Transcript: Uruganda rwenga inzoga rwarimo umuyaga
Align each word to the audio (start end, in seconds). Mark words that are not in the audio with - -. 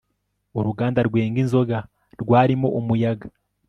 Uruganda 0.59 0.99
rwenga 1.07 1.37
inzoga 1.43 1.77
rwarimo 2.21 2.67
umuyaga 2.79 3.27